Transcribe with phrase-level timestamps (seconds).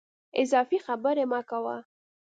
[0.41, 1.77] اضافي خبري مه کوه!